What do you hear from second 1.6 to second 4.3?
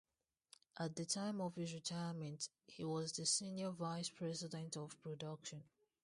retirement he was the Senior Vice